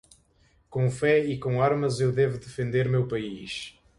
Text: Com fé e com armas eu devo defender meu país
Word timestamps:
Com 0.67 0.89
fé 0.89 1.19
e 1.19 1.37
com 1.37 1.61
armas 1.61 1.99
eu 1.99 2.11
devo 2.11 2.39
defender 2.39 2.89
meu 2.89 3.07
país 3.07 3.77